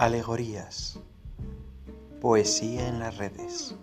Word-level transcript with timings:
Alegorías. 0.00 0.98
Poesía 2.22 2.88
en 2.88 3.00
las 3.00 3.18
redes. 3.18 3.76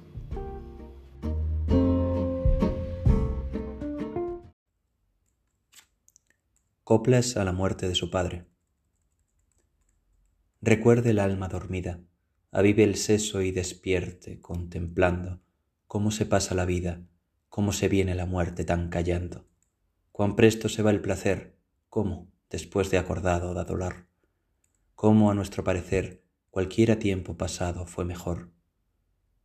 Coplas 6.84 7.38
a 7.38 7.44
la 7.44 7.52
muerte 7.52 7.88
de 7.88 7.94
su 7.94 8.10
padre. 8.10 8.48
Recuerde 10.60 11.12
el 11.12 11.20
alma 11.20 11.50
dormida, 11.50 12.00
avive 12.52 12.84
el 12.84 12.96
seso 12.96 13.44
y 13.44 13.52
despierte 13.52 14.42
contemplando 14.42 15.40
cómo 15.86 16.10
se 16.10 16.26
pasa 16.26 16.56
la 16.56 16.66
vida, 16.66 17.04
cómo 17.48 17.72
se 17.74 17.90
viene 17.90 18.16
la 18.16 18.26
muerte 18.26 18.66
tan 18.66 18.90
callando. 18.90 19.46
Cuán 20.12 20.36
presto 20.36 20.68
se 20.68 20.82
va 20.82 20.90
el 20.90 21.02
placer, 21.02 21.60
cómo, 21.90 22.32
después 22.50 22.90
de 22.90 22.98
acordado, 22.98 23.54
da 23.54 23.66
dolor 23.66 24.07
cómo 24.98 25.30
a 25.30 25.36
nuestro 25.36 25.64
parecer 25.64 26.24
cualquiera 26.50 26.98
tiempo 26.98 27.38
pasado 27.38 27.86
fue 27.86 28.04
mejor. 28.04 28.50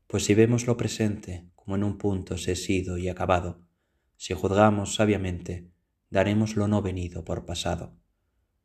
Pues 0.06 0.24
si 0.24 0.32
vemos 0.32 0.66
lo 0.66 0.78
presente 0.78 1.46
como 1.54 1.76
en 1.76 1.84
un 1.84 1.98
punto 1.98 2.38
se 2.38 2.56
sido 2.56 2.96
y 2.96 3.10
acabado, 3.10 3.60
si 4.16 4.32
juzgamos 4.32 4.94
sabiamente, 4.94 5.70
daremos 6.08 6.56
lo 6.56 6.68
no 6.68 6.80
venido 6.80 7.26
por 7.26 7.44
pasado. 7.44 7.94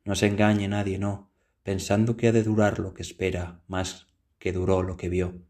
No 0.06 0.14
se 0.14 0.28
engañe 0.28 0.66
nadie, 0.66 0.98
no, 0.98 1.30
pensando 1.62 2.16
que 2.16 2.28
ha 2.28 2.32
de 2.32 2.42
durar 2.42 2.78
lo 2.78 2.94
que 2.94 3.02
espera 3.02 3.62
más 3.66 4.06
que 4.38 4.54
duró 4.54 4.82
lo 4.82 4.96
que 4.96 5.10
vio, 5.10 5.42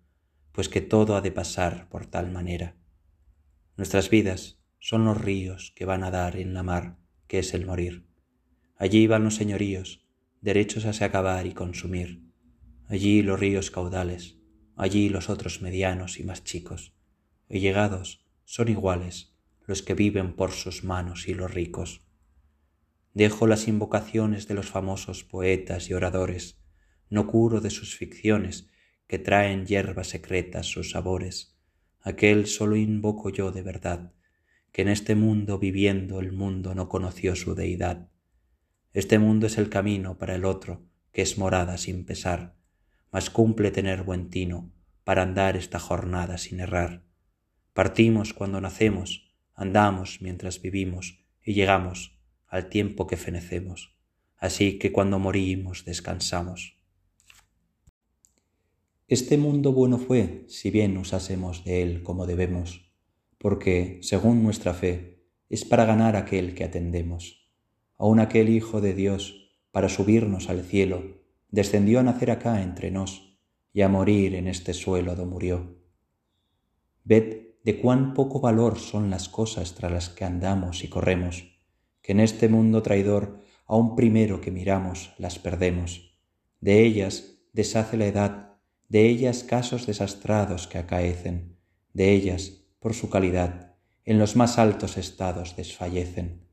pues 0.50 0.69
que 0.69 0.80
todo 0.80 1.14
ha 1.14 1.20
de 1.20 1.30
pasar 1.30 1.89
por 1.89 2.06
tal 2.06 2.33
manera. 2.33 2.75
Nuestras 3.77 4.11
vidas 4.11 4.59
son 4.80 5.05
los 5.05 5.20
ríos 5.20 5.73
que 5.77 5.84
van 5.84 6.02
a 6.02 6.11
dar 6.11 6.34
en 6.34 6.52
la 6.52 6.64
mar, 6.64 6.98
que 7.28 7.39
es 7.39 7.55
el 7.55 7.64
morir. 7.64 8.09
Allí 8.77 9.06
van 9.06 9.23
los 9.23 9.36
señoríos, 9.36 10.08
derechos 10.41 10.84
a 10.84 10.92
se 10.92 11.05
acabar 11.05 11.47
y 11.47 11.53
consumir. 11.53 12.22
Allí 12.86 13.22
los 13.22 13.41
ríos 13.41 13.70
caudales, 13.70 14.39
allí 14.77 15.08
los 15.08 15.28
otros 15.28 15.62
medianos 15.62 16.20
y 16.20 16.25
más 16.25 16.45
chicos, 16.45 16.95
y 17.48 17.61
llegados 17.61 18.25
son 18.45 18.69
iguales 18.69 19.34
los 19.67 19.83
que 19.83 19.95
viven 19.95 20.34
por 20.34 20.53
sus 20.53 20.84
manos 20.84 21.28
y 21.28 21.34
los 21.34 21.53
ricos. 21.53 22.00
Dejo 23.12 23.47
las 23.47 23.69
invocaciones 23.69 24.48
de 24.48 24.55
los 24.55 24.67
famosos 24.67 25.25
poetas 25.25 25.91
y 25.91 25.95
oradores, 25.95 26.58
no 27.11 27.27
curo 27.27 27.61
de 27.61 27.70
sus 27.70 27.97
ficciones 27.97 28.69
que 29.06 29.19
traen 29.19 29.67
hierbas 29.67 30.08
secretas 30.08 30.67
sus 30.67 30.92
sabores. 30.92 31.58
Aquel 32.00 32.47
solo 32.47 32.77
invoco 32.77 33.30
yo 33.30 33.50
de 33.50 33.62
verdad, 33.62 34.14
que 34.73 34.83
en 34.83 34.89
este 34.89 35.14
mundo 35.14 35.58
viviendo 35.58 36.20
el 36.20 36.33
mundo 36.33 36.75
no 36.75 36.89
conoció 36.89 37.34
su 37.34 37.55
deidad 37.55 38.08
este 38.92 39.19
mundo 39.19 39.47
es 39.47 39.58
el 39.58 39.69
camino 39.69 40.17
para 40.17 40.34
el 40.34 40.44
otro, 40.44 40.83
que 41.12 41.22
es 41.22 41.36
morada 41.36 41.77
sin 41.77 42.05
pesar, 42.05 42.56
mas 43.12 43.30
cumple 43.30 43.70
tener 43.70 44.03
buen 44.03 44.30
tino 44.30 44.72
para 45.05 45.22
andar 45.22 45.56
esta 45.56 45.78
jornada 45.78 46.39
sin 46.39 46.61
errar. 46.61 47.03
Partimos 47.75 48.33
cuando 48.33 48.61
nacemos, 48.61 49.30
andamos 49.55 50.20
mientras 50.22 50.62
vivimos 50.62 51.25
y 51.45 51.55
llegamos 51.55 52.19
al 52.47 52.69
tiempo 52.69 53.06
que 53.06 53.17
fenecemos, 53.17 53.95
así 54.36 54.78
que 54.78 54.91
cuando 54.91 55.19
morimos 55.19 55.84
descansamos. 55.84 56.78
Este 59.06 59.39
mundo 59.39 59.73
bueno 59.73 59.98
fue 59.98 60.45
si 60.48 60.70
bien 60.70 60.97
usásemos 60.97 61.64
de 61.64 61.83
él 61.83 62.02
como 62.02 62.27
debemos, 62.27 62.91
porque, 63.39 64.00
según 64.02 64.42
nuestra 64.42 64.75
fe, 64.75 65.23
es 65.48 65.64
para 65.64 65.84
ganar 65.84 66.17
aquel 66.17 66.55
que 66.55 66.64
atendemos 66.64 67.38
aun 67.98 68.20
aquel 68.20 68.48
Hijo 68.48 68.80
de 68.80 68.94
Dios, 68.94 69.50
para 69.72 69.88
subirnos 69.88 70.48
al 70.48 70.62
cielo, 70.62 71.18
descendió 71.50 72.00
a 72.00 72.02
nacer 72.02 72.30
acá 72.30 72.62
entre 72.62 72.90
nos 72.90 73.38
y 73.73 73.83
a 73.83 73.89
morir 73.89 74.34
en 74.34 74.48
este 74.48 74.73
suelo 74.73 75.14
do 75.14 75.27
murió. 75.27 75.77
Ved 77.05 77.58
de 77.64 77.78
cuán 77.80 78.14
poco 78.14 78.40
valor 78.40 78.78
son 78.78 79.11
las 79.11 79.28
cosas 79.28 79.74
tras 79.74 79.92
las 79.92 80.08
que 80.08 80.24
andamos 80.24 80.84
y 80.84 80.89
corremos, 80.89 81.58
que 82.00 82.12
en 82.12 82.20
este 82.20 82.48
mundo 82.48 82.83
traidor 82.83 83.42
aun 83.67 83.96
primero 83.96 84.40
que 84.40 84.50
miramos 84.50 85.12
las 85.18 85.39
perdemos. 85.39 86.17
De 86.61 86.83
ellas 86.83 87.42
deshace 87.52 87.96
la 87.96 88.06
edad, 88.06 88.56
de 88.89 89.06
ellas 89.06 89.42
casos 89.42 89.86
desastrados 89.86 90.67
que 90.67 90.78
acaecen, 90.78 91.58
de 91.92 92.12
ellas, 92.12 92.64
por 92.78 92.94
su 92.94 93.11
calidad, 93.11 93.77
en 94.05 94.18
los 94.18 94.36
más 94.36 94.58
altos 94.58 94.96
estados 94.96 95.56
desfallecen 95.56 96.48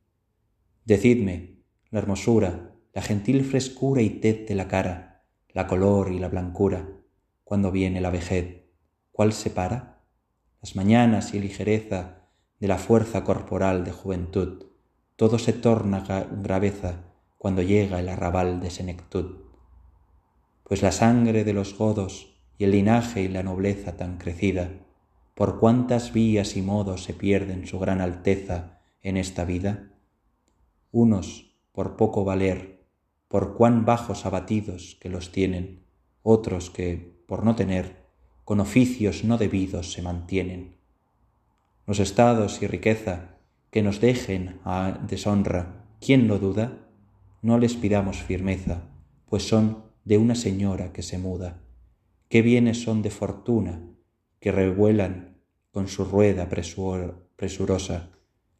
Decidme, 0.86 1.64
la 1.90 1.98
hermosura, 1.98 2.76
la 2.94 3.02
gentil 3.02 3.44
frescura 3.44 4.04
y 4.04 4.12
tez 4.12 4.48
de 4.48 4.54
la 4.54 4.68
cara, 4.68 5.24
la 5.50 5.66
color 5.66 6.12
y 6.12 6.20
la 6.20 6.28
blancura, 6.28 6.88
cuando 7.44 7.72
viene 7.72 8.02
la 8.02 8.12
vejez, 8.12 8.68
¿cuál 9.12 9.34
separa? 9.34 10.04
Las 10.62 10.76
mañanas 10.76 11.34
y 11.34 11.40
ligereza 11.40 12.28
de 12.60 12.68
la 12.68 12.78
fuerza 12.78 13.24
corporal 13.24 13.84
de 13.84 13.94
juventud, 13.94 14.68
todo 15.16 15.40
se 15.40 15.54
torna 15.54 16.04
graveza 16.44 17.06
cuando 17.40 17.64
llega 17.64 18.00
el 18.00 18.08
arrabal 18.08 18.62
de 18.62 18.70
senectud. 18.70 19.38
Pues 20.64 20.84
la 20.84 20.92
sangre 20.92 21.44
de 21.44 21.54
los 21.54 21.76
godos 21.76 22.40
y 22.60 22.66
el 22.66 22.72
linaje 22.72 23.24
y 23.24 23.28
la 23.28 23.42
nobleza 23.42 23.98
tan 23.98 24.20
crecida, 24.20 24.70
por 25.34 25.60
cuántas 25.60 26.14
vías 26.14 26.56
y 26.56 26.62
modos 26.62 27.04
se 27.04 27.16
pierden 27.16 27.66
su 27.66 27.80
gran 27.80 28.02
alteza 28.02 28.82
en 29.02 29.18
esta 29.18 29.46
vida, 29.46 29.95
unos 30.96 31.54
por 31.74 31.98
poco 31.98 32.24
valer, 32.24 32.88
por 33.28 33.56
cuán 33.56 33.84
bajos 33.84 34.26
abatidos 34.26 34.98
que 35.02 35.10
los 35.10 35.34
tienen, 35.34 35.84
otros 36.24 36.70
que, 36.70 37.22
por 37.28 37.44
no 37.44 37.54
tener, 37.54 38.06
con 38.46 38.62
oficios 38.62 39.26
no 39.26 39.38
debidos 39.38 39.92
se 39.92 40.02
mantienen. 40.02 40.78
Los 41.86 42.00
estados 42.00 42.62
y 42.62 42.68
riqueza 42.68 43.40
que 43.72 43.84
nos 43.84 44.00
dejen 44.00 44.62
a 44.64 44.98
deshonra, 45.06 45.86
¿quién 46.00 46.30
lo 46.30 46.40
duda? 46.40 46.88
No 47.42 47.58
les 47.58 47.76
pidamos 47.76 48.24
firmeza, 48.24 48.84
pues 49.26 49.46
son 49.46 49.84
de 50.06 50.18
una 50.18 50.36
señora 50.36 50.94
que 50.94 51.02
se 51.02 51.18
muda. 51.18 51.62
¿Qué 52.30 52.42
bienes 52.42 52.82
son 52.82 53.02
de 53.02 53.10
fortuna 53.10 53.82
que 54.40 54.54
revuelan 54.54 55.42
con 55.72 55.90
su 55.90 56.06
rueda 56.06 56.48
presurosa, 56.48 58.12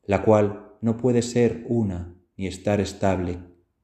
la 0.04 0.22
cual 0.26 0.74
no 0.82 0.98
puede 0.98 1.22
ser 1.22 1.66
una 1.70 2.15
ni 2.38 2.48
estar 2.48 2.80
estable, 2.82 3.40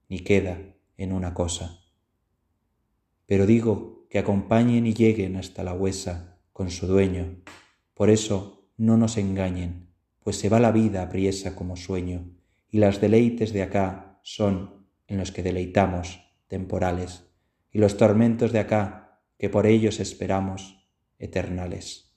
ni 0.09 0.19
queda 0.19 0.75
en 0.97 1.13
una 1.13 1.33
cosa. 1.33 1.79
Pero 3.25 3.45
digo 3.45 4.07
que 4.09 4.19
acompañen 4.19 4.85
y 4.85 4.93
lleguen 4.93 5.37
hasta 5.37 5.63
la 5.63 5.73
huesa 5.73 6.39
con 6.51 6.69
su 6.69 6.85
dueño. 6.85 7.41
Por 7.93 8.09
eso 8.09 8.69
no 8.77 8.97
nos 8.97 9.17
engañen, 9.17 9.93
pues 10.19 10.35
se 10.37 10.49
va 10.49 10.59
la 10.59 10.71
vida 10.71 11.03
apriesa 11.03 11.55
como 11.55 11.77
sueño, 11.77 12.29
y 12.69 12.79
las 12.79 12.99
deleites 12.99 13.53
de 13.53 13.63
acá 13.63 14.19
son 14.23 14.87
en 15.07 15.17
los 15.17 15.31
que 15.31 15.43
deleitamos 15.43 16.19
temporales, 16.47 17.25
y 17.71 17.79
los 17.79 17.97
tormentos 17.97 18.51
de 18.51 18.59
acá, 18.59 19.21
que 19.37 19.49
por 19.49 19.65
ellos 19.65 19.99
esperamos, 19.99 20.87
eternales. 21.17 22.15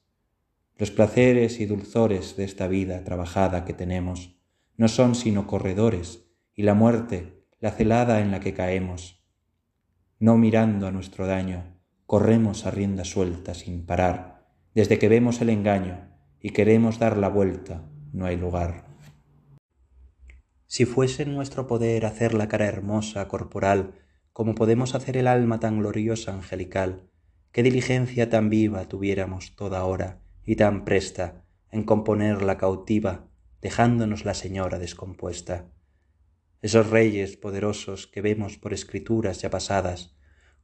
Los 0.76 0.90
placeres 0.90 1.60
y 1.60 1.66
dulzores 1.66 2.36
de 2.36 2.44
esta 2.44 2.66
vida 2.66 3.04
trabajada 3.04 3.64
que 3.64 3.72
tenemos 3.72 4.33
no 4.76 4.88
son 4.88 5.14
sino 5.14 5.46
corredores 5.46 6.26
y 6.54 6.62
la 6.62 6.74
muerte, 6.74 7.44
la 7.60 7.70
celada 7.70 8.20
en 8.20 8.30
la 8.30 8.40
que 8.40 8.54
caemos. 8.54 9.24
No 10.18 10.36
mirando 10.36 10.86
a 10.86 10.90
nuestro 10.90 11.26
daño, 11.26 11.78
corremos 12.06 12.66
a 12.66 12.70
rienda 12.70 13.04
suelta 13.04 13.54
sin 13.54 13.86
parar, 13.86 14.46
desde 14.74 14.98
que 14.98 15.08
vemos 15.08 15.40
el 15.40 15.50
engaño 15.50 16.10
y 16.40 16.50
queremos 16.50 16.98
dar 16.98 17.16
la 17.16 17.28
vuelta, 17.28 17.88
no 18.12 18.26
hay 18.26 18.36
lugar. 18.36 18.84
Si 20.66 20.84
fuese 20.84 21.22
en 21.22 21.34
nuestro 21.34 21.66
poder 21.66 22.04
hacer 22.04 22.34
la 22.34 22.48
cara 22.48 22.66
hermosa, 22.66 23.28
corporal, 23.28 23.94
como 24.32 24.54
podemos 24.56 24.96
hacer 24.96 25.16
el 25.16 25.28
alma 25.28 25.60
tan 25.60 25.78
gloriosa, 25.78 26.34
angelical, 26.34 27.08
qué 27.52 27.62
diligencia 27.62 28.28
tan 28.28 28.50
viva 28.50 28.88
tuviéramos 28.88 29.54
toda 29.54 29.84
hora 29.84 30.20
y 30.44 30.56
tan 30.56 30.84
presta 30.84 31.44
en 31.70 31.84
componerla 31.84 32.58
cautiva, 32.58 33.28
dejándonos 33.64 34.26
la 34.26 34.34
señora 34.34 34.78
descompuesta. 34.78 35.70
Esos 36.60 36.90
reyes 36.90 37.38
poderosos 37.38 38.06
que 38.06 38.20
vemos 38.20 38.58
por 38.58 38.74
escrituras 38.74 39.40
ya 39.40 39.48
pasadas, 39.48 40.14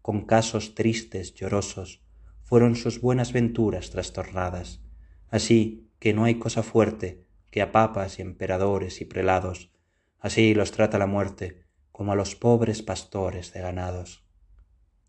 con 0.03 0.27
casos 0.27 0.75
tristes, 0.75 1.33
llorosos, 1.33 2.05
fueron 2.43 2.77
sus 2.77 3.01
buenas 3.01 3.33
venturas 3.33 3.89
trastornadas, 3.89 4.83
así 5.31 5.89
que 5.99 6.13
no 6.13 6.25
hay 6.25 6.35
cosa 6.35 6.63
fuerte 6.63 7.25
que 7.51 7.63
a 7.63 7.73
papas 7.73 8.19
y 8.19 8.23
emperadores 8.23 9.01
y 9.01 9.07
prelados, 9.07 9.71
así 10.19 10.53
los 10.53 10.71
trata 10.71 10.99
la 10.99 11.07
muerte, 11.07 11.65
como 11.93 12.13
a 12.13 12.17
los 12.17 12.37
pobres 12.37 12.83
pastores 12.83 13.55
de 13.55 13.63
ganados. 13.63 14.27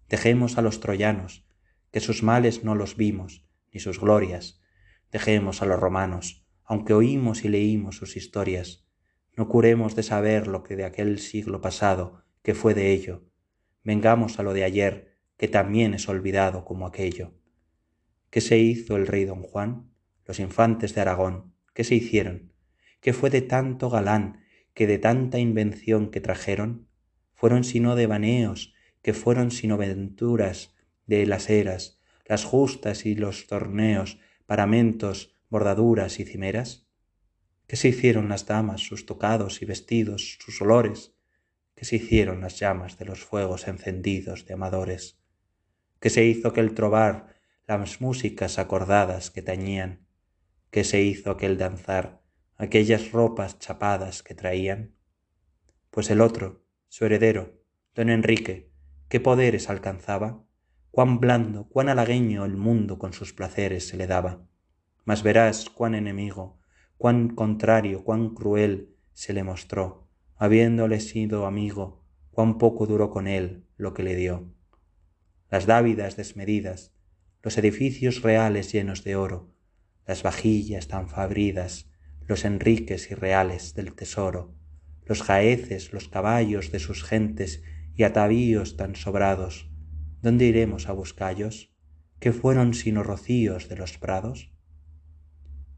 Dejemos 0.07 0.57
a 0.57 0.61
los 0.61 0.79
troyanos, 0.79 1.45
que 1.91 1.99
sus 1.99 2.23
males 2.23 2.63
no 2.63 2.73
los 2.73 2.95
vimos, 2.95 3.43
ni 3.73 3.81
sus 3.81 3.99
glorias, 3.99 4.61
dejemos 5.11 5.61
a 5.61 5.65
los 5.65 5.77
romanos, 5.77 6.40
aunque 6.71 6.93
oímos 6.93 7.43
y 7.43 7.49
leímos 7.49 7.97
sus 7.97 8.15
historias, 8.15 8.87
no 9.35 9.49
curemos 9.49 9.93
de 9.93 10.03
saber 10.03 10.47
lo 10.47 10.63
que 10.63 10.77
de 10.77 10.85
aquel 10.85 11.19
siglo 11.19 11.59
pasado, 11.59 12.23
que 12.43 12.55
fue 12.55 12.73
de 12.73 12.93
ello. 12.93 13.25
Vengamos 13.83 14.39
a 14.39 14.43
lo 14.43 14.53
de 14.53 14.63
ayer, 14.63 15.17
que 15.35 15.49
también 15.49 15.93
es 15.93 16.07
olvidado 16.07 16.63
como 16.63 16.87
aquello. 16.87 17.33
¿Qué 18.29 18.39
se 18.39 18.57
hizo 18.57 18.95
el 18.95 19.05
rey 19.05 19.25
don 19.25 19.41
Juan? 19.41 19.91
Los 20.25 20.39
infantes 20.39 20.95
de 20.95 21.01
Aragón, 21.01 21.53
¿qué 21.73 21.83
se 21.83 21.95
hicieron? 21.95 22.53
¿Qué 23.01 23.11
fue 23.11 23.29
de 23.29 23.41
tanto 23.41 23.89
galán, 23.89 24.45
que 24.73 24.87
de 24.87 24.97
tanta 24.97 25.39
invención 25.39 26.09
que 26.09 26.21
trajeron? 26.21 26.87
Fueron 27.33 27.65
sino 27.65 27.97
devaneos, 27.97 28.73
que 29.01 29.13
fueron 29.13 29.51
sino 29.51 29.75
venturas 29.75 30.73
de 31.05 31.25
las 31.25 31.49
eras, 31.49 31.99
las 32.25 32.45
justas 32.45 33.05
y 33.05 33.15
los 33.15 33.47
torneos, 33.47 34.19
paramentos, 34.45 35.35
bordaduras 35.51 36.21
y 36.21 36.25
cimeras? 36.25 36.87
¿Qué 37.67 37.75
se 37.75 37.89
hicieron 37.89 38.29
las 38.29 38.45
damas, 38.45 38.81
sus 38.81 39.05
tocados 39.05 39.61
y 39.61 39.65
vestidos, 39.65 40.37
sus 40.39 40.61
olores? 40.61 41.13
¿Qué 41.75 41.83
se 41.83 41.97
hicieron 41.97 42.39
las 42.39 42.57
llamas 42.57 42.97
de 42.97 43.03
los 43.03 43.25
fuegos 43.25 43.67
encendidos 43.67 44.45
de 44.45 44.53
amadores? 44.53 45.19
¿Qué 45.99 46.09
se 46.09 46.23
hizo 46.23 46.47
aquel 46.47 46.73
trobar, 46.73 47.35
las 47.67 47.99
músicas 47.99 48.59
acordadas 48.59 49.29
que 49.29 49.41
tañían? 49.41 50.07
¿Qué 50.69 50.85
se 50.85 51.01
hizo 51.01 51.31
aquel 51.31 51.57
danzar, 51.57 52.23
aquellas 52.55 53.11
ropas 53.11 53.59
chapadas 53.59 54.23
que 54.23 54.35
traían? 54.35 54.95
Pues 55.89 56.09
el 56.09 56.21
otro, 56.21 56.63
su 56.87 57.05
heredero, 57.05 57.61
don 57.93 58.09
Enrique, 58.09 58.71
¿qué 59.09 59.19
poderes 59.19 59.69
alcanzaba? 59.69 60.45
Cuán 60.91 61.19
blando, 61.19 61.67
cuán 61.67 61.89
halagueño 61.89 62.45
el 62.45 62.55
mundo 62.55 62.97
con 62.97 63.11
sus 63.11 63.33
placeres 63.33 63.85
se 63.89 63.97
le 63.97 64.07
daba. 64.07 64.47
Mas 65.03 65.23
verás 65.23 65.69
cuán 65.69 65.95
enemigo, 65.95 66.59
cuán 66.97 67.29
contrario, 67.29 68.03
cuán 68.03 68.33
cruel 68.33 68.95
se 69.13 69.33
le 69.33 69.43
mostró, 69.43 70.07
habiéndole 70.35 70.99
sido 70.99 71.45
amigo, 71.45 72.03
cuán 72.31 72.57
poco 72.57 72.85
duró 72.85 73.09
con 73.09 73.27
él 73.27 73.65
lo 73.77 73.93
que 73.93 74.03
le 74.03 74.15
dio 74.15 74.51
las 75.51 75.65
dávidas 75.65 76.15
desmedidas, 76.15 76.93
los 77.43 77.57
edificios 77.57 78.21
reales 78.21 78.71
llenos 78.71 79.03
de 79.03 79.17
oro, 79.17 79.53
las 80.07 80.23
vajillas 80.23 80.87
tan 80.87 81.09
fabridas, 81.09 81.91
los 82.25 82.45
enriques 82.45 83.11
irreales 83.11 83.73
del 83.73 83.93
tesoro, 83.93 84.55
los 85.05 85.21
jaeces, 85.21 85.91
los 85.91 86.07
caballos 86.07 86.71
de 86.71 86.79
sus 86.79 87.03
gentes 87.03 87.63
y 87.93 88.03
atavíos 88.03 88.77
tan 88.77 88.95
sobrados, 88.95 89.69
¿dónde 90.21 90.45
iremos 90.45 90.87
a 90.87 90.93
buscallos? 90.93 91.75
¿Qué 92.19 92.31
fueron 92.31 92.73
sino 92.73 93.03
rocíos 93.03 93.67
de 93.67 93.75
los 93.75 93.97
prados? 93.97 94.50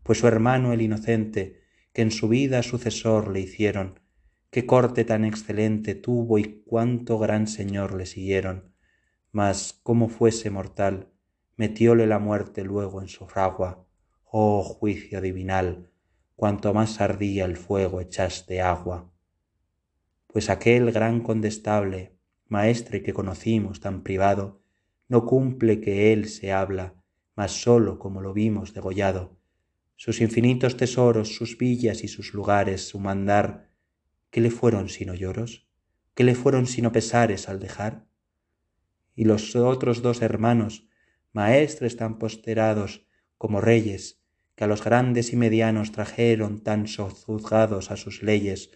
Pues 0.03 0.19
su 0.19 0.27
hermano 0.27 0.73
el 0.73 0.81
inocente, 0.81 1.61
que 1.93 2.01
en 2.01 2.11
su 2.11 2.27
vida 2.27 2.61
sucesor 2.61 3.31
le 3.31 3.39
hicieron, 3.39 3.99
qué 4.49 4.65
corte 4.65 5.05
tan 5.05 5.25
excelente 5.25 5.95
tuvo 5.95 6.37
y 6.37 6.61
cuánto 6.65 7.17
gran 7.17 7.47
señor 7.47 7.95
le 7.95 8.05
siguieron, 8.05 8.73
mas 9.31 9.79
como 9.81 10.09
fuese 10.09 10.49
mortal, 10.49 11.09
metióle 11.55 12.05
la 12.05 12.19
muerte 12.19 12.63
luego 12.63 13.01
en 13.01 13.07
su 13.07 13.25
fragua. 13.27 13.85
Oh 14.25 14.63
juicio 14.63 15.21
divinal, 15.21 15.91
cuanto 16.35 16.73
más 16.73 16.99
ardía 16.99 17.45
el 17.45 17.55
fuego 17.55 18.01
echaste 18.01 18.61
agua. 18.61 19.11
Pues 20.27 20.49
aquel 20.49 20.91
gran 20.91 21.21
condestable, 21.21 22.17
maestre 22.47 23.03
que 23.03 23.13
conocimos 23.13 23.79
tan 23.79 24.03
privado, 24.03 24.61
no 25.07 25.25
cumple 25.25 25.79
que 25.79 26.11
él 26.11 26.27
se 26.27 26.51
habla, 26.51 26.95
mas 27.35 27.51
sólo 27.51 27.99
como 27.99 28.21
lo 28.21 28.33
vimos 28.33 28.73
degollado. 28.73 29.37
Sus 30.05 30.19
infinitos 30.19 30.75
tesoros, 30.75 31.35
sus 31.35 31.57
villas 31.57 32.03
y 32.03 32.07
sus 32.07 32.33
lugares, 32.33 32.87
su 32.87 32.99
mandar, 32.99 33.69
¿qué 34.31 34.41
le 34.41 34.51
fueron 34.51 34.89
sino 34.89 35.13
lloros? 35.13 35.69
¿Qué 36.13 36.23
le 36.25 36.35
fueron 36.35 36.67
sino 36.67 36.91
pesares 36.91 37.47
al 37.47 37.59
dejar? 37.59 38.05
y 39.15 39.25
los 39.25 39.55
otros 39.55 40.01
dos 40.01 40.21
hermanos, 40.21 40.87
maestres 41.31 41.97
tan 41.97 42.19
posterados 42.19 43.05
como 43.37 43.61
reyes, 43.61 44.21
que 44.55 44.63
a 44.63 44.67
los 44.67 44.83
grandes 44.83 45.33
y 45.33 45.35
medianos 45.35 45.91
trajeron 45.91 46.63
tan 46.63 46.87
sojuzgados 46.87 47.91
a 47.91 47.97
sus 47.97 48.23
leyes, 48.23 48.71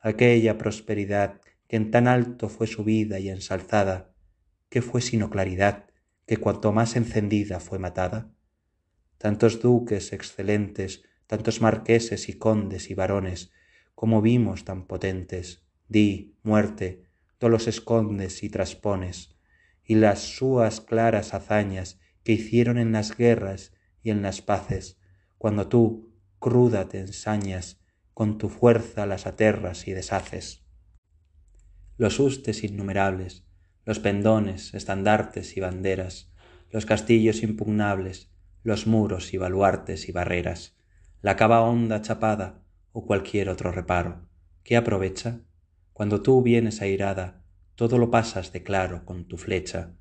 aquella 0.00 0.58
prosperidad 0.58 1.40
que 1.66 1.76
en 1.76 1.90
tan 1.90 2.08
alto 2.08 2.48
fue 2.48 2.66
subida 2.66 3.18
y 3.18 3.28
ensalzada, 3.30 4.14
que 4.68 4.82
fue 4.82 5.00
sino 5.00 5.30
claridad, 5.30 5.86
que 6.26 6.36
cuanto 6.36 6.72
más 6.72 6.96
encendida 6.96 7.60
fue 7.60 7.78
matada. 7.78 8.33
Tantos 9.18 9.60
duques 9.60 10.12
excelentes, 10.12 11.04
tantos 11.26 11.60
marqueses 11.60 12.28
y 12.28 12.34
condes 12.34 12.90
y 12.90 12.94
varones, 12.94 13.52
como 13.94 14.20
vimos 14.20 14.64
tan 14.64 14.86
potentes, 14.86 15.62
di, 15.88 16.36
muerte, 16.42 17.04
tú 17.38 17.48
los 17.48 17.66
escondes 17.68 18.42
y 18.42 18.50
traspones, 18.50 19.36
y 19.84 19.96
las 19.96 20.20
súas 20.20 20.80
claras 20.80 21.34
hazañas 21.34 22.00
que 22.22 22.32
hicieron 22.32 22.78
en 22.78 22.92
las 22.92 23.16
guerras 23.16 23.72
y 24.02 24.10
en 24.10 24.22
las 24.22 24.42
paces, 24.42 24.98
cuando 25.38 25.68
tú, 25.68 26.12
cruda, 26.38 26.88
te 26.88 27.00
ensañas, 27.00 27.80
con 28.14 28.38
tu 28.38 28.48
fuerza 28.48 29.06
las 29.06 29.26
aterras 29.26 29.88
y 29.88 29.92
deshaces. 29.92 30.64
Los 31.96 32.18
hustes 32.18 32.64
innumerables, 32.64 33.44
los 33.84 33.98
pendones, 33.98 34.72
estandartes 34.74 35.56
y 35.56 35.60
banderas, 35.60 36.32
los 36.70 36.86
castillos 36.86 37.42
impugnables, 37.42 38.30
los 38.64 38.88
muros 38.88 39.32
y 39.32 39.36
baluartes 39.36 40.08
y 40.08 40.12
barreras, 40.12 40.76
la 41.22 41.36
cava 41.36 41.60
honda 41.60 42.02
chapada 42.02 42.64
o 42.90 43.06
cualquier 43.06 43.48
otro 43.48 43.70
reparo, 43.70 44.26
¿qué 44.64 44.76
aprovecha? 44.76 45.42
Cuando 45.92 46.22
tú 46.22 46.42
vienes 46.42 46.82
airada 46.82 47.44
todo 47.74 47.98
lo 47.98 48.10
pasas 48.10 48.52
de 48.52 48.62
claro 48.62 49.04
con 49.04 49.26
tu 49.26 49.36
flecha. 49.36 49.94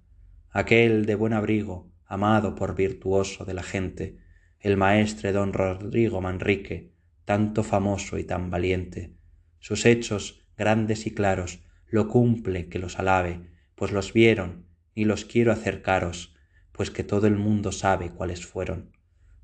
Aquel 0.52 1.06
de 1.06 1.16
buen 1.16 1.34
abrigo, 1.34 1.92
amado 2.06 2.56
por 2.56 2.76
virtuoso 2.76 3.46
de 3.46 3.54
la 3.54 3.64
gente, 3.64 4.20
el 4.60 4.78
maestre 4.78 5.32
don 5.32 5.54
Rodrigo 5.54 6.22
Manrique, 6.22 6.94
tanto 7.26 7.64
famoso 7.64 8.18
y 8.18 8.24
tan 8.24 8.52
valiente. 8.52 9.16
Sus 9.60 9.86
hechos, 9.86 10.42
grandes 10.56 11.08
y 11.08 11.12
claros, 11.12 11.64
lo 11.88 12.08
cumple 12.08 12.70
que 12.70 12.80
los 12.80 13.00
alabe, 13.00 13.50
pues 13.76 13.92
los 13.92 14.14
vieron, 14.14 14.68
y 14.94 15.06
los 15.06 15.26
quiero 15.26 15.52
hacer 15.52 15.82
caros, 15.82 16.33
pues 16.74 16.92
que 16.92 17.06
todo 17.06 17.28
el 17.28 17.38
mundo 17.38 17.72
sabe 17.72 18.10
cuáles 18.10 18.46
fueron. 18.46 18.92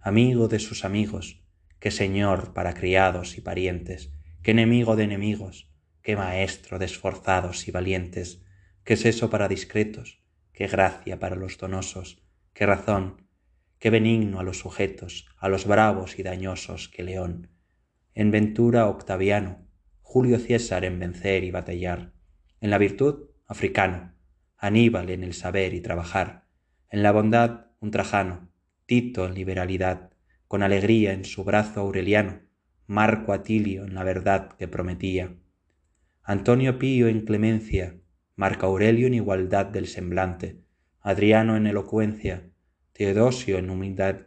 Amigo 0.01 0.49
de 0.49 0.59
sus 0.59 0.83
amigos, 0.83 1.41
que 1.79 1.91
señor 1.91 2.53
para 2.53 2.73
criados 2.73 3.37
y 3.37 3.41
parientes, 3.41 4.11
que 4.43 4.51
enemigo 4.51 4.95
de 4.97 5.03
enemigos, 5.03 5.71
qué 6.01 6.15
maestro 6.15 6.79
de 6.79 6.85
esforzados 6.85 7.67
y 7.67 7.71
valientes, 7.71 8.43
qué 8.83 8.97
seso 8.97 9.29
para 9.29 9.47
discretos, 9.47 10.21
qué 10.51 10.67
gracia 10.67 11.19
para 11.19 11.35
los 11.35 11.57
donosos, 11.57 12.21
qué 12.53 12.65
razón, 12.65 13.27
qué 13.77 13.89
benigno 13.89 14.39
a 14.39 14.43
los 14.43 14.59
sujetos, 14.59 15.27
a 15.37 15.47
los 15.47 15.65
bravos 15.65 16.19
y 16.19 16.23
dañosos, 16.23 16.89
que 16.89 17.03
león. 17.03 17.49
En 18.13 18.31
ventura 18.31 18.87
Octaviano, 18.87 19.65
Julio 20.01 20.39
César 20.39 20.83
en 20.83 20.99
vencer 20.99 21.43
y 21.43 21.51
batallar, 21.51 22.11
en 22.59 22.71
la 22.71 22.77
virtud 22.77 23.29
africano, 23.47 24.13
Aníbal 24.57 25.09
en 25.09 25.23
el 25.23 25.33
saber 25.33 25.73
y 25.73 25.79
trabajar, 25.79 26.48
en 26.91 27.03
la 27.03 27.11
bondad 27.11 27.67
un 27.79 27.91
Trajano, 27.91 28.49
Tito 28.85 29.25
en 29.25 29.35
liberalidad, 29.35 30.09
con 30.47 30.63
alegría 30.63 31.13
en 31.13 31.23
su 31.23 31.43
brazo 31.43 31.81
Aureliano, 31.81 32.41
Marco 32.87 33.33
Atilio 33.33 33.85
en 33.85 33.93
la 33.93 34.03
verdad 34.03 34.53
que 34.57 34.67
prometía, 34.67 35.35
Antonio 36.23 36.79
Pío 36.79 37.07
en 37.07 37.21
clemencia, 37.21 37.97
Marco 38.35 38.65
Aurelio 38.65 39.05
en 39.05 39.13
igualdad 39.13 39.67
del 39.67 39.87
semblante, 39.87 40.61
Adriano 41.01 41.55
en 41.55 41.67
elocuencia, 41.67 42.49
Teodosio 42.93 43.59
en 43.59 43.69
humildad 43.69 44.21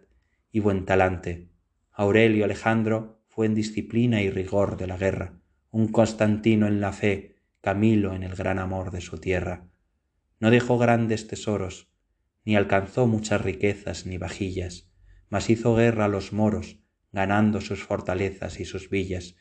y 0.53 0.61
buen 0.61 0.85
talante, 0.85 1.49
Aurelio 1.91 2.45
Alejandro 2.45 3.21
fue 3.27 3.47
en 3.47 3.55
disciplina 3.55 4.23
y 4.23 4.31
rigor 4.31 4.77
de 4.77 4.87
la 4.87 4.97
guerra, 4.97 5.41
un 5.71 5.89
Constantino 5.89 6.69
en 6.69 6.81
la 6.81 6.93
fe, 6.93 7.37
Camilo 7.61 8.15
en 8.15 8.23
el 8.23 8.35
gran 8.37 8.59
amor 8.59 8.93
de 8.93 9.01
su 9.01 9.19
tierra. 9.19 9.67
No 10.39 10.51
dejó 10.51 10.79
grandes 10.79 11.27
tesoros, 11.27 11.92
ni 12.45 12.57
alcanzó 12.57 13.07
muchas 13.07 13.41
riquezas 13.41 14.07
ni 14.07 14.19
vajillas, 14.19 14.91
mas 15.29 15.51
hizo 15.51 15.75
guerra 15.75 16.07
a 16.07 16.09
los 16.09 16.33
moros, 16.33 16.79
ganando 17.13 17.61
sus 17.61 17.83
fortalezas 17.83 18.61
y 18.61 18.65
sus 18.65 18.91
villas, 18.91 19.37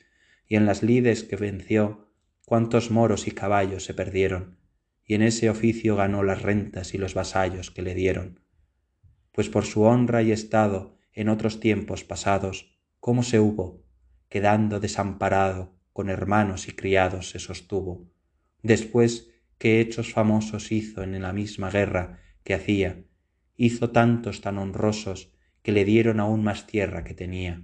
y 0.47 0.55
en 0.55 0.65
las 0.65 0.83
lides 0.83 1.23
que 1.23 1.35
venció 1.35 2.11
cuántos 2.45 2.91
moros 2.91 3.27
y 3.27 3.31
caballos 3.31 3.85
se 3.85 3.93
perdieron, 3.93 4.59
y 5.05 5.15
en 5.15 5.21
ese 5.21 5.49
oficio 5.49 5.95
ganó 5.95 6.23
las 6.23 6.41
rentas 6.41 6.93
y 6.93 6.97
los 6.97 7.13
vasallos 7.13 7.71
que 7.71 7.81
le 7.81 7.95
dieron. 7.95 8.41
Pues 9.31 9.49
por 9.49 9.65
su 9.65 9.83
honra 9.83 10.21
y 10.21 10.31
estado 10.31 10.97
en 11.13 11.29
otros 11.29 11.59
tiempos 11.59 12.03
pasados, 12.03 12.77
cómo 12.99 13.23
se 13.23 13.39
hubo, 13.39 13.83
quedando 14.29 14.79
desamparado 14.79 15.77
con 15.93 16.09
hermanos 16.09 16.67
y 16.67 16.71
criados 16.71 17.29
se 17.29 17.39
sostuvo, 17.39 18.09
después 18.61 19.29
que 19.57 19.79
hechos 19.79 20.13
famosos 20.13 20.71
hizo 20.71 21.03
en 21.03 21.21
la 21.21 21.33
misma 21.33 21.69
guerra 21.69 22.19
que 22.43 22.53
hacía, 22.53 23.03
hizo 23.55 23.91
tantos 23.91 24.41
tan 24.41 24.57
honrosos 24.57 25.33
que 25.61 25.71
le 25.71 25.85
dieron 25.85 26.19
aún 26.19 26.43
más 26.43 26.67
tierra 26.67 27.03
que 27.03 27.13
tenía. 27.13 27.63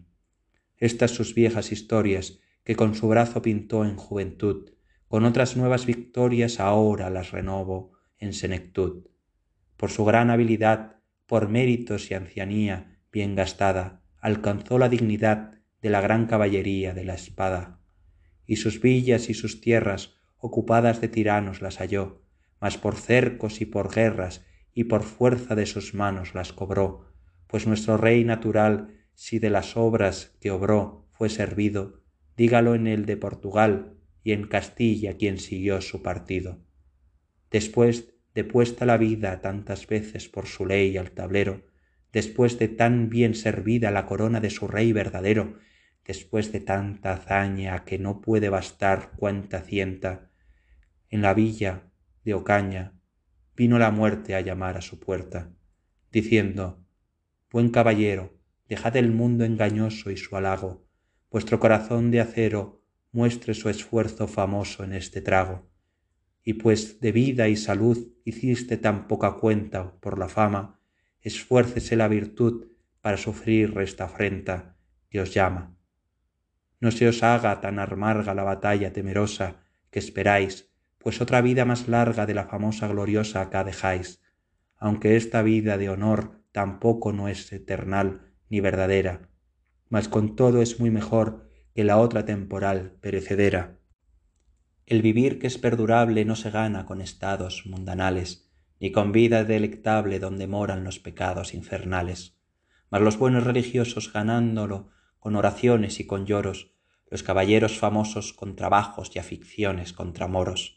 Estas 0.77 1.11
sus 1.11 1.33
viejas 1.33 1.71
historias 1.71 2.39
que 2.63 2.75
con 2.75 2.95
su 2.95 3.07
brazo 3.07 3.41
pintó 3.41 3.85
en 3.85 3.95
juventud, 3.95 4.71
con 5.07 5.25
otras 5.25 5.57
nuevas 5.57 5.85
victorias 5.85 6.59
ahora 6.59 7.09
las 7.09 7.31
renovo 7.31 7.93
en 8.19 8.33
senectud. 8.33 9.07
por 9.77 9.91
su 9.91 10.05
gran 10.05 10.31
habilidad, 10.31 10.95
por 11.27 11.49
méritos 11.49 12.09
y 12.09 12.15
ancianía 12.15 12.97
bien 13.11 13.35
gastada, 13.35 14.01
alcanzó 14.19 14.79
la 14.79 14.89
dignidad 14.89 15.53
de 15.81 15.91
la 15.91 16.01
gran 16.01 16.25
caballería 16.25 16.95
de 16.95 17.03
la 17.03 17.13
espada, 17.13 17.79
y 18.47 18.55
sus 18.55 18.81
villas 18.81 19.29
y 19.29 19.35
sus 19.35 19.61
tierras 19.61 20.15
ocupadas 20.37 20.99
de 20.99 21.09
tiranos 21.09 21.61
las 21.61 21.77
halló, 21.77 22.23
mas 22.59 22.77
por 22.77 22.95
cercos 22.95 23.61
y 23.61 23.65
por 23.65 23.93
guerras 23.93 24.45
y 24.77 24.83
por 24.83 25.01
fuerza 25.01 25.55
de 25.55 25.65
sus 25.65 25.95
manos 25.95 26.35
las 26.35 26.53
cobró, 26.53 27.11
pues 27.47 27.65
nuestro 27.65 27.97
rey 27.97 28.23
natural, 28.23 28.93
si 29.15 29.39
de 29.39 29.49
las 29.49 29.75
obras 29.75 30.37
que 30.39 30.51
obró 30.51 31.07
fue 31.09 31.29
servido, 31.29 32.03
dígalo 32.35 32.75
en 32.75 32.85
el 32.85 33.07
de 33.07 33.17
Portugal 33.17 33.95
y 34.23 34.33
en 34.33 34.45
Castilla 34.45 35.17
quien 35.17 35.39
siguió 35.39 35.81
su 35.81 36.03
partido. 36.03 36.59
Después 37.49 38.13
de 38.35 38.43
puesta 38.43 38.85
la 38.85 38.97
vida 38.97 39.41
tantas 39.41 39.87
veces 39.87 40.29
por 40.29 40.45
su 40.45 40.67
ley 40.67 40.95
al 40.95 41.09
tablero, 41.09 41.65
después 42.13 42.59
de 42.59 42.67
tan 42.67 43.09
bien 43.09 43.33
servida 43.33 43.89
la 43.89 44.05
corona 44.05 44.41
de 44.41 44.51
su 44.51 44.67
rey 44.67 44.93
verdadero, 44.93 45.57
después 46.05 46.51
de 46.51 46.59
tanta 46.59 47.13
hazaña 47.13 47.83
que 47.83 47.97
no 47.97 48.21
puede 48.21 48.49
bastar 48.49 49.13
cuenta 49.15 49.61
cienta, 49.61 50.29
en 51.09 51.23
la 51.23 51.33
villa 51.33 51.89
de 52.23 52.35
Ocaña 52.35 52.96
vino 53.57 53.79
la 53.79 53.89
muerte 53.89 54.35
a 54.35 54.41
llamar 54.41 54.77
a 54.77 54.81
su 54.81 54.99
puerta, 54.99 55.51
diciendo 56.11 56.85
Buen 57.49 57.69
caballero, 57.69 58.37
dejad 58.69 58.95
el 58.97 59.11
mundo 59.11 59.45
engañoso 59.45 60.11
y 60.11 60.17
su 60.17 60.37
halago, 60.37 60.85
vuestro 61.31 61.59
corazón 61.59 62.11
de 62.11 62.21
acero 62.21 62.83
muestre 63.11 63.55
su 63.55 63.69
esfuerzo 63.69 64.27
famoso 64.27 64.83
en 64.83 64.93
este 64.93 65.21
trago. 65.21 65.67
Y 66.43 66.53
pues 66.53 66.99
de 66.99 67.11
vida 67.11 67.47
y 67.47 67.55
salud 67.55 68.13
hiciste 68.23 68.77
tan 68.77 69.07
poca 69.07 69.33
cuenta 69.37 69.99
por 70.01 70.19
la 70.19 70.29
fama, 70.29 70.79
esfuércese 71.21 71.95
la 71.95 72.07
virtud 72.07 72.67
para 73.01 73.17
sufrir 73.17 73.75
esta 73.79 74.03
afrenta 74.03 74.77
que 75.09 75.19
os 75.19 75.33
llama. 75.33 75.75
No 76.79 76.91
se 76.91 77.07
os 77.07 77.23
haga 77.23 77.59
tan 77.59 77.79
amarga 77.79 78.35
la 78.35 78.43
batalla 78.43 78.93
temerosa 78.93 79.63
que 79.89 79.97
esperáis, 79.97 80.69
pues 80.99 81.21
otra 81.21 81.41
vida 81.41 81.65
más 81.65 81.87
larga 81.87 82.25
de 82.25 82.33
la 82.33 82.45
famosa 82.45 82.87
gloriosa 82.87 83.41
acá 83.41 83.63
dejáis, 83.63 84.21
aunque 84.77 85.15
esta 85.15 85.41
vida 85.41 85.77
de 85.77 85.89
honor 85.89 86.41
tampoco 86.51 87.13
no 87.13 87.27
es 87.27 87.51
eternal 87.51 88.33
ni 88.49 88.59
verdadera, 88.59 89.29
mas 89.89 90.07
con 90.07 90.35
todo 90.35 90.61
es 90.61 90.79
muy 90.79 90.89
mejor 90.89 91.49
que 91.73 91.83
la 91.83 91.97
otra 91.97 92.25
temporal 92.25 92.97
perecedera. 93.01 93.77
El 94.85 95.01
vivir 95.01 95.37
que 95.37 95.47
es 95.47 95.57
perdurable 95.57 96.23
no 96.25 96.35
se 96.35 96.49
gana 96.49 96.85
con 96.85 97.01
estados 97.01 97.65
mundanales, 97.65 98.49
ni 98.79 98.91
con 98.91 99.11
vida 99.11 99.43
delectable 99.43 100.19
donde 100.19 100.47
moran 100.47 100.83
los 100.83 100.99
pecados 100.99 101.53
infernales. 101.53 102.37
Mas 102.89 103.01
los 103.01 103.17
buenos 103.17 103.43
religiosos 103.43 104.11
ganándolo 104.13 104.89
con 105.19 105.35
oraciones 105.35 105.99
y 105.99 106.07
con 106.07 106.25
lloros, 106.25 106.71
los 107.09 107.23
caballeros 107.23 107.77
famosos 107.77 108.33
con 108.33 108.55
trabajos 108.55 109.11
y 109.13 109.19
aficiones 109.19 109.93
contra 109.93 110.27
moros. 110.27 110.76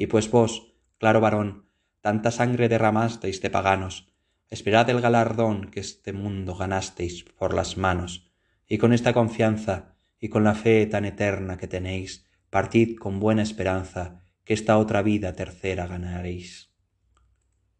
Y 0.00 0.06
pues 0.06 0.30
vos, 0.30 0.72
claro 0.96 1.20
varón, 1.20 1.66
tanta 2.00 2.30
sangre 2.30 2.70
derramasteis 2.70 3.42
de 3.42 3.50
paganos, 3.50 4.08
esperad 4.48 4.88
el 4.88 5.02
galardón 5.02 5.70
que 5.70 5.80
este 5.80 6.14
mundo 6.14 6.54
ganasteis 6.54 7.24
por 7.24 7.52
las 7.52 7.76
manos, 7.76 8.32
y 8.66 8.78
con 8.78 8.94
esta 8.94 9.12
confianza 9.12 9.96
y 10.18 10.30
con 10.30 10.42
la 10.42 10.54
fe 10.54 10.86
tan 10.86 11.04
eterna 11.04 11.58
que 11.58 11.68
tenéis, 11.68 12.24
partid 12.48 12.96
con 12.96 13.20
buena 13.20 13.42
esperanza, 13.42 14.22
que 14.44 14.54
esta 14.54 14.78
otra 14.78 15.02
vida 15.02 15.34
tercera 15.34 15.86
ganaréis. 15.86 16.72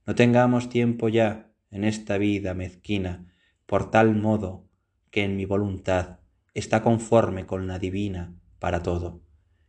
No 0.05 0.15
tengamos 0.15 0.69
tiempo 0.69 1.09
ya 1.09 1.55
en 1.71 1.85
esta 1.85 2.19
vida 2.19 2.53
mezquina, 2.53 3.33
por 3.65 3.91
tal 3.91 4.15
modo 4.15 4.69
que 5.11 5.25
en 5.25 5.37
mi 5.37 5.47
voluntad 5.47 6.19
está 6.53 6.83
conforme 6.83 7.47
con 7.47 7.67
la 7.67 7.79
divina 7.79 8.35
para 8.59 8.83
todo, 8.83 9.23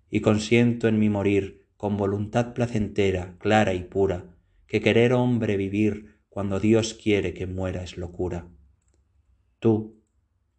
y 0.10 0.20
consiento 0.20 0.89
en 0.89 1.00
mi 1.00 1.08
morir 1.08 1.61
con 1.82 1.98
voluntad 1.98 2.54
placentera, 2.54 3.38
clara 3.40 3.74
y 3.74 3.82
pura, 3.82 4.36
que 4.68 4.82
querer 4.82 5.14
hombre 5.14 5.58
vivir 5.58 6.20
cuando 6.30 6.60
Dios 6.60 6.94
quiere 6.94 7.34
que 7.34 7.48
muera 7.48 7.82
es 7.82 7.98
locura. 7.98 8.48
Tú, 9.58 10.00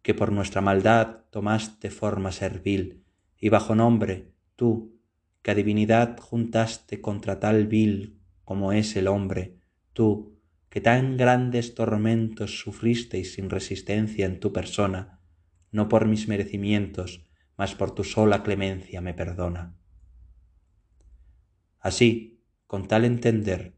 que 0.01 0.13
por 0.13 0.33
nuestra 0.33 0.59
maldad 0.59 1.19
tomaste 1.29 1.91
forma 1.91 2.33
servil, 2.33 3.05
y 3.39 3.47
bajo 3.47 3.73
nombre, 3.73 4.33
tú, 4.57 4.99
que 5.41 5.51
a 5.51 5.55
divinidad 5.55 6.19
juntaste 6.19 6.99
contra 6.99 7.39
tal 7.39 7.67
vil 7.67 8.19
como 8.43 8.73
es 8.73 8.97
el 8.97 9.07
hombre, 9.07 9.59
tú, 9.93 10.37
que 10.67 10.81
tan 10.81 11.15
grandes 11.15 11.73
tormentos 11.73 12.59
sufristeis 12.59 13.35
sin 13.35 13.49
resistencia 13.49 14.25
en 14.25 14.41
tu 14.41 14.51
persona, 14.51 15.21
no 15.71 15.87
por 15.87 16.05
mis 16.05 16.27
merecimientos, 16.27 17.23
mas 17.55 17.75
por 17.75 17.95
tu 17.95 18.03
sola 18.03 18.43
clemencia 18.43 18.99
me 18.99 19.13
perdona. 19.13 19.77
Así, 21.83 22.39
con 22.65 22.87
tal 22.87 23.03
entender, 23.03 23.75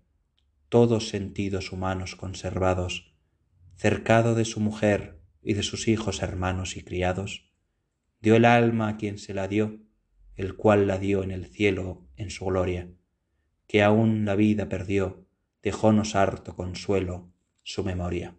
todos 0.70 1.10
sentidos 1.10 1.72
humanos 1.72 2.16
conservados, 2.16 3.16
cercado 3.78 4.36
de 4.36 4.46
su 4.46 4.60
mujer 4.60 5.20
y 5.42 5.56
de 5.56 5.64
sus 5.64 5.88
hijos 5.88 6.22
hermanos 6.22 6.78
y 6.78 6.84
criados, 6.84 7.52
dio 8.22 8.36
el 8.36 8.46
alma 8.46 8.90
a 8.90 8.98
quien 8.98 9.18
se 9.18 9.34
la 9.34 9.48
dio, 9.48 9.80
el 10.36 10.56
cual 10.56 10.86
la 10.86 11.00
dio 11.00 11.24
en 11.24 11.32
el 11.32 11.48
cielo 11.48 12.08
en 12.16 12.30
su 12.30 12.46
gloria, 12.46 12.92
que 13.66 13.82
aún 13.82 14.24
la 14.24 14.36
vida 14.36 14.70
perdió, 14.70 15.26
dejónos 15.64 16.16
harto 16.16 16.56
consuelo 16.56 17.34
su 17.64 17.84
memoria. 17.84 18.38